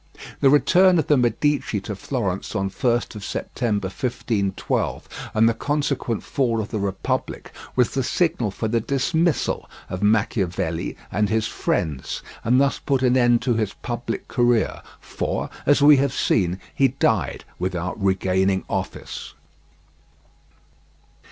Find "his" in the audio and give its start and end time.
11.29-11.45, 13.53-13.73